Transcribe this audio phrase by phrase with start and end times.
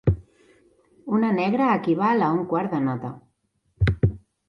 [1.17, 3.15] Una negra equival a un quart de nota